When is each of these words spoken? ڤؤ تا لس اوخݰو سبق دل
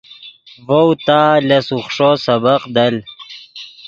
ڤؤ 0.67 0.89
تا 1.05 1.21
لس 1.47 1.67
اوخݰو 1.75 2.09
سبق 2.25 2.61
دل 2.75 2.95